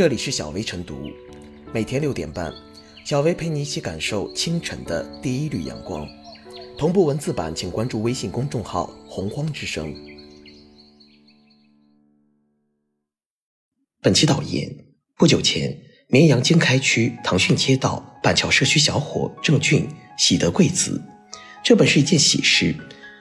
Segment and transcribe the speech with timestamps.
[0.00, 1.10] 这里是小薇晨读，
[1.74, 2.50] 每天六点半，
[3.04, 6.08] 小薇陪你一起感受清晨的第一缕阳光。
[6.78, 9.94] 同步文字版，请关注微信公众号“洪荒之声”。
[14.00, 14.74] 本期导言：
[15.18, 15.78] 不久前，
[16.08, 19.86] 绵阳经开区唐逊街道板桥社区小伙郑俊
[20.16, 20.98] 喜得贵子，
[21.62, 22.74] 这本是一件喜事，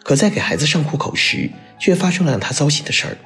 [0.06, 3.18] 可在给孩子上户口时，却发生了让他糟心的事儿。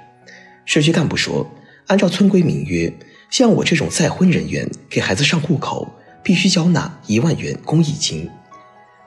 [0.66, 1.48] 社区干部说，
[1.86, 2.92] 按照村规民约。
[3.34, 5.92] 像我这种再婚人员给孩子上户口，
[6.22, 8.30] 必须交纳一万元公益金。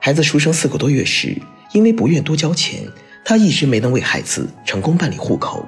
[0.01, 1.41] 孩子出生四个多月时，
[1.71, 2.85] 因为不愿多交钱，
[3.23, 5.65] 他一直没能为孩子成功办理户口。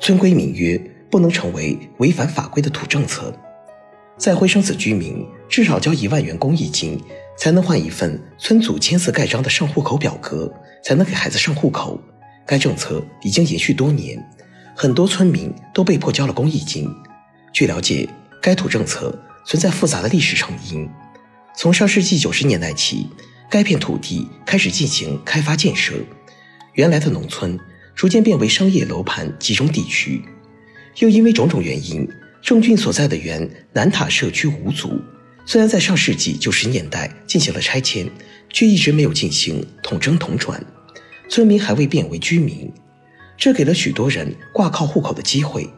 [0.00, 0.76] 村规民约
[1.08, 3.32] 不能成为违反法规的土政策。
[4.16, 7.00] 再婚生子居民至少交一万元公益金。
[7.40, 10.52] 才能换一份村组签字盖章的上户口表格，
[10.84, 11.98] 才能给孩子上户口。
[12.46, 14.22] 该政策已经延续多年，
[14.76, 16.86] 很多村民都被迫交了公益金。
[17.50, 18.06] 据了解，
[18.42, 20.86] 该土政策存在复杂的历史成因。
[21.56, 23.06] 从上世纪九十年代起，
[23.48, 25.94] 该片土地开始进行开发建设，
[26.74, 27.58] 原来的农村
[27.94, 30.22] 逐渐变为商业楼盘集中地区。
[30.98, 32.06] 又因为种种原因，
[32.42, 35.00] 郑俊所在的原南塔社区五组。
[35.46, 38.08] 虽然在上世纪九十年代进行了拆迁，
[38.50, 40.64] 却一直没有进行统征统转，
[41.28, 42.72] 村民还未变为居民，
[43.36, 45.68] 这给了许多人挂靠户口的机会。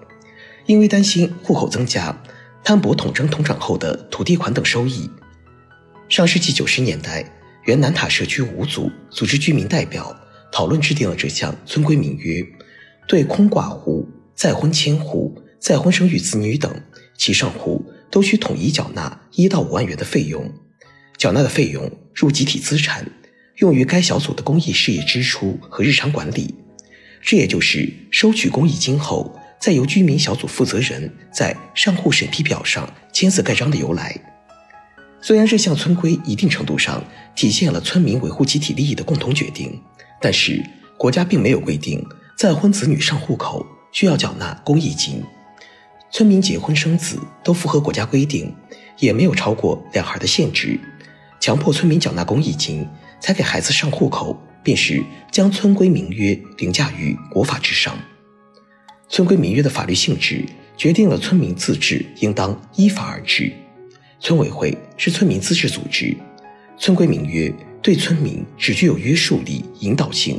[0.66, 2.22] 因为担心户口增加，
[2.62, 5.10] 摊薄统征统转后的土地款等收益，
[6.08, 7.24] 上世纪九十年代，
[7.64, 10.14] 原南塔社区五组组织居民代表
[10.52, 12.46] 讨论制定了这项村规民约，
[13.08, 16.72] 对空寡户、再婚迁户、再婚生育子女等
[17.16, 17.84] 其上户。
[18.12, 20.52] 都需统一缴纳一到五万元的费用，
[21.16, 23.10] 缴纳的费用入集体资产，
[23.56, 26.54] 用于该小组的公益事业支出和日常管理。
[27.22, 34.14] 这也就是收取公益金后，再由居民小组负责人在上户审批表上签字盖章的由来。
[35.22, 37.02] 虽然这项村规一定程度上
[37.34, 39.80] 体现了村民维护集体利益的共同决定，
[40.20, 40.62] 但是
[40.98, 42.04] 国家并没有规定
[42.36, 45.22] 再婚子女上户口需要缴纳公益金。
[46.12, 48.54] 村民结婚生子都符合国家规定，
[48.98, 50.78] 也没有超过两孩的限制，
[51.40, 52.86] 强迫村民缴纳公益金
[53.18, 57.98] 才给孩子上户口，便是将村规民约凌驾于国法之上。
[59.08, 60.44] 村规民约的法律性质
[60.76, 63.50] 决定了村民自治应当依法而治。
[64.20, 66.14] 村委会是村民自治组织，
[66.78, 67.50] 村规民约
[67.80, 70.38] 对村民只具有约束力、引导性，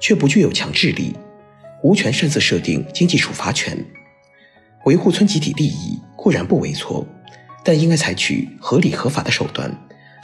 [0.00, 1.14] 却不具有强制力，
[1.84, 3.78] 无权擅自设定经济处罚权。
[4.84, 7.06] 维护村集体利益固然不为错，
[7.64, 9.72] 但应该采取合理合法的手段，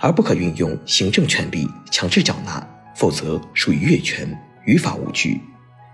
[0.00, 2.66] 而不可运用行政权力强制缴纳，
[2.96, 4.28] 否则属于越权，
[4.64, 5.40] 于法无据。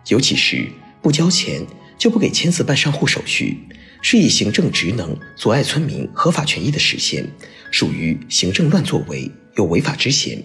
[0.08, 0.66] 尤其是
[1.03, 1.62] 不交钱
[1.98, 3.58] 就不给签字办上户手续，
[4.00, 7.28] 是以行政职能阻碍村民合法权益的实现，
[7.70, 10.42] 属于行政乱作为，有违法之嫌。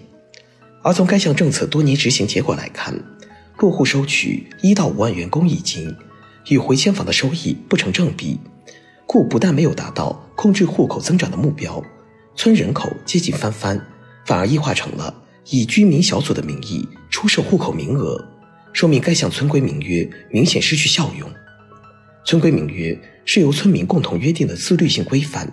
[0.83, 2.93] 而从该项政策多年执行结果来看，
[3.59, 5.95] 落户收取一到五万元公益金。
[6.47, 8.39] 与回迁房的收益不成正比，
[9.05, 11.83] 故不但没有达到控制户口增长的目标，
[12.35, 13.79] 村人口接近翻番，
[14.25, 15.13] 反而异化成了
[15.49, 18.23] 以居民小组的名义出售户口名额，
[18.73, 21.29] 说明该项村规民约明显失去效用。
[22.25, 25.51] 村规民约是由村民共同约定的自律性规范，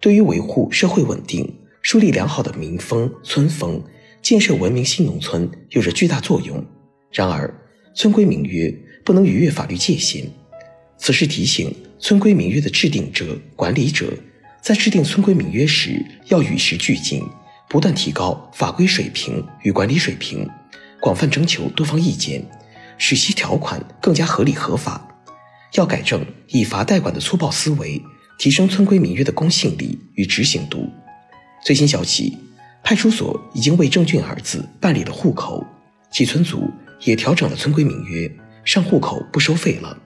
[0.00, 3.82] 对于维护社会稳定、树立良好的民风村风、
[4.22, 6.64] 建设文明新农村有着巨大作用。
[7.10, 7.52] 然而，
[7.94, 8.72] 村规民约。
[9.10, 10.24] 不能逾越法律界限。
[10.96, 14.16] 此事提醒村规民约的制定者、管理者，
[14.62, 17.20] 在制定村规民约时要与时俱进，
[17.68, 20.48] 不断提高法规水平与管理水平，
[21.00, 22.48] 广泛征求多方意见，
[22.98, 25.04] 使其条款更加合理合法。
[25.74, 28.00] 要改正以罚代管的粗暴思维，
[28.38, 30.88] 提升村规民约的公信力与执行度。
[31.64, 32.38] 最新消息，
[32.84, 35.66] 派出所已经为郑俊儿子办理了户口，
[36.12, 36.70] 其村组
[37.00, 38.30] 也调整了村规民约。
[38.64, 39.96] 上户口不收费了，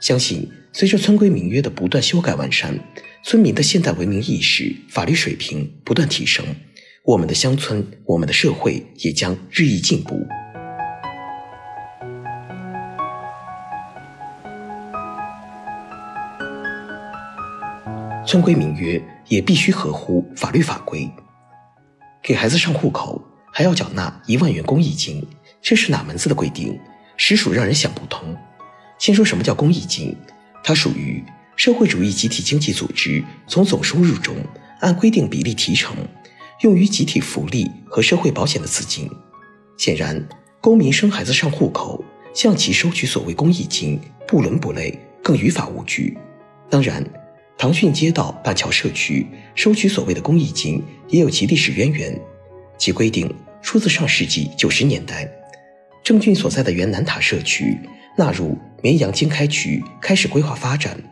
[0.00, 2.78] 相信随着村规民约的不断修改完善，
[3.22, 6.44] 村民的现代文明意识、法律水平不断提升，
[7.04, 10.26] 我们的乡村、我们的社会也将日益进步。
[18.26, 21.08] 村规民约也必须合乎法律法规，
[22.22, 25.24] 给孩子上户口还要缴纳一万元公益金，
[25.62, 26.78] 这是哪门子的规定？
[27.16, 28.36] 实属让人想不通。
[28.98, 30.16] 先说什么叫公益金，
[30.62, 31.22] 它属于
[31.56, 34.36] 社会主义集体经济组织从总收入中
[34.80, 35.96] 按规定比例提成，
[36.62, 39.10] 用于集体福利和社会保险的资金。
[39.76, 40.26] 显然，
[40.60, 46.16] 公民生孩子上户口，向其收取所谓公益金，不伦不类，更于法无据。
[46.70, 47.04] 当然，
[47.58, 52.18] 唐逊街道板桥社区收取所谓的公益金，也有其历史渊源。
[52.78, 53.32] 其规定
[53.62, 55.30] 出自上世纪九十年代，
[56.04, 57.78] 郑俊所在的原南塔社区
[58.14, 61.02] 纳入绵阳经开区，开始规划发展。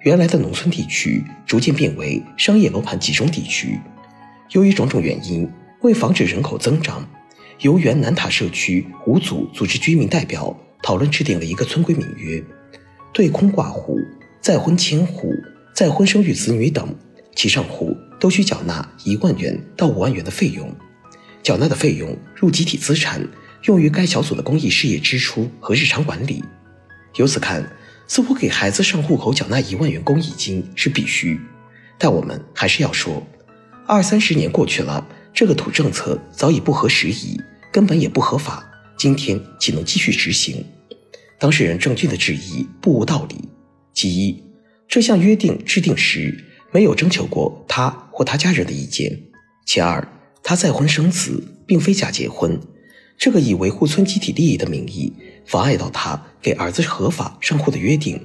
[0.00, 3.78] 原来的农村地区逐渐变为商业楼盘集中地区。
[4.50, 5.48] 由于种种原因，
[5.82, 7.08] 为防止人口增长，
[7.60, 12.42] 由原南塔社区五组组织居民代表讨论制定了一个村规民约，
[13.12, 13.96] 对空挂户、
[14.40, 15.32] 再婚迁户、
[15.72, 16.92] 再婚生育子女等，
[17.36, 20.74] 其上户都需缴纳一万元到五万元的费用。
[21.40, 23.28] 缴纳的费用入集体资产，
[23.64, 26.42] 用于该小组的公益事业支出和日常管理。
[27.16, 27.68] 由此看。
[28.06, 31.40] 似乎给孩子上户口缴纳一万元公益金是必须，
[31.98, 33.26] 但我们还是要说，
[33.86, 37.40] 二三十年过去了，这个土政策早已不合时宜，
[37.72, 38.62] 根本也不合法，
[38.98, 40.62] 今天岂能继续执行？
[41.38, 43.36] 当事人郑俊的质疑不无道理。
[43.94, 44.44] 其一，
[44.86, 49.10] 这项约定制定时没有征求过他或他家人的意见；
[49.64, 50.06] 其二，
[50.42, 52.60] 他再婚生子并非假结婚。
[53.16, 55.12] 这个以维护村集体利益的名义，
[55.46, 58.20] 妨碍到他给儿子合法上户的约定。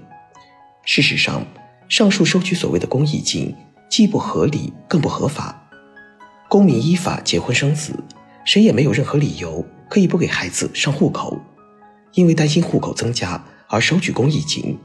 [0.84, 1.46] 事实上，
[1.88, 3.56] 上述收取所谓的公益金，
[3.90, 5.70] 既不合理，更不合法。
[6.48, 7.94] 公民依法结婚生子，
[8.44, 11.40] 谁也没有任何理由可以不给孩子上户口。
[12.14, 14.78] 因为担心户口增加而收取公益金，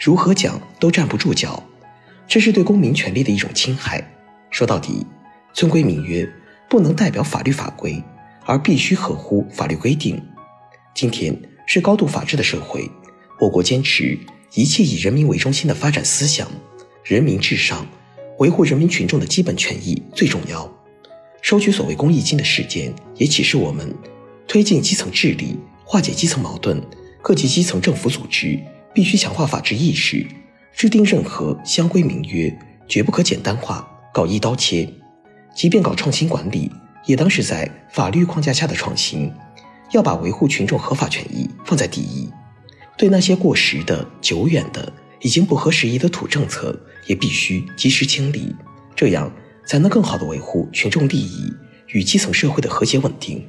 [0.00, 1.62] 如何讲都站不住脚。
[2.26, 4.04] 这是对公民权利的一种侵害。
[4.50, 5.06] 说到底，
[5.52, 6.28] 村规民约
[6.68, 8.02] 不能代表法律法规。
[8.44, 10.20] 而必须合乎法律规定。
[10.94, 11.36] 今天
[11.66, 12.88] 是高度法治的社会，
[13.40, 14.18] 我国坚持
[14.54, 16.48] 一切以人民为中心的发展思想，
[17.02, 17.86] 人民至上，
[18.38, 20.70] 维护人民群众的基本权益最重要。
[21.42, 23.94] 收取所谓公益金的事件，也启示我们，
[24.46, 26.80] 推进基层治理、化解基层矛盾，
[27.20, 28.58] 各级基层政府组织
[28.94, 30.26] 必须强化法治意识，
[30.72, 32.56] 制定任何相规民约，
[32.88, 34.88] 绝不可简单化、搞一刀切，
[35.54, 36.70] 即便搞创新管理。
[37.06, 39.32] 也当是在法律框架下的创新，
[39.92, 42.30] 要把维护群众合法权益放在第一。
[42.96, 48.54] 对那些过时的、久远的、已经不合时宜的土政策，也必须及时清理，
[48.94, 49.30] 这样
[49.66, 51.52] 才能更好的维护群众利益
[51.88, 53.46] 与基层社会的和谐稳定。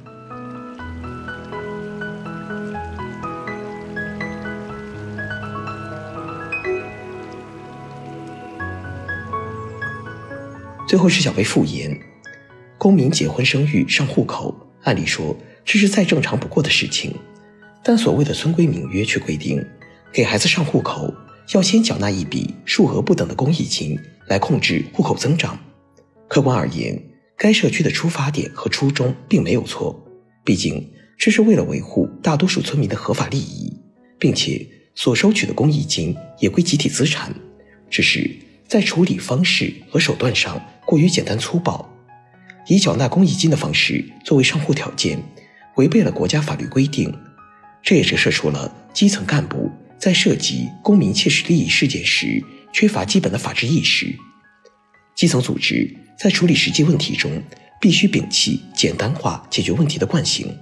[10.88, 11.98] 最后是小贝复言。
[12.86, 14.54] 公民结婚生育上户口，
[14.84, 17.12] 按理说这是再正常不过的事情，
[17.82, 19.60] 但所谓的村规民约却规定，
[20.12, 21.12] 给孩子上户口
[21.52, 23.98] 要先缴纳一笔数额不等的公益金
[24.28, 25.58] 来控制户口增长。
[26.28, 26.96] 客观而言，
[27.36, 30.00] 该社区的出发点和初衷并没有错，
[30.44, 30.88] 毕竟
[31.18, 33.76] 这是为了维护大多数村民的合法利益，
[34.16, 37.34] 并且所收取的公益金也归集体资产，
[37.90, 38.30] 只是
[38.68, 41.92] 在处理方式和手段上过于简单粗暴。
[42.68, 45.22] 以缴纳公益金的方式作为上户条件，
[45.76, 47.12] 违背了国家法律规定。
[47.82, 52.42] 这也折射出了基层干部在涉及公民切实利益事件时
[52.72, 54.12] 缺乏基本的法治意识。
[55.14, 57.40] 基层组织在处理实际问题中，
[57.80, 60.52] 必须摒弃简单化解决问题的惯性，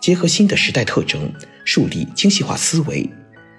[0.00, 1.32] 结合新的时代特征，
[1.64, 3.10] 树立精细化思维，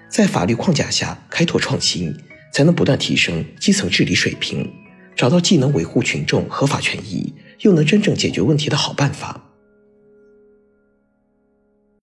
[0.08, 2.16] 在法律框架下开拓创新，
[2.54, 4.68] 才能不断提升基层治理水平，
[5.14, 7.32] 找到既能维护群众合法权益。
[7.62, 9.51] 又能真正解决问题的好办法。